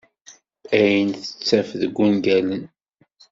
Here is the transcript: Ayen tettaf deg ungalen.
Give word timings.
Ayen 0.77 1.09
tettaf 1.13 1.69
deg 1.81 1.97
ungalen. 2.05 2.63